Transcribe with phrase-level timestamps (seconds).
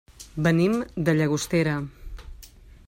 [0.47, 0.79] Venim
[1.09, 1.77] de Llagostera.